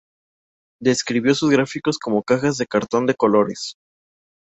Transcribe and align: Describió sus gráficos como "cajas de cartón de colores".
Describió 0.81 1.35
sus 1.35 1.51
gráficos 1.51 1.99
como 1.99 2.23
"cajas 2.23 2.57
de 2.57 2.65
cartón 2.65 3.05
de 3.05 3.13
colores". 3.13 3.75